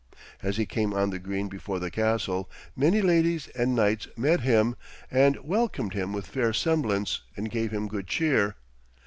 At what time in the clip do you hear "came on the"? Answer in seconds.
0.65-1.19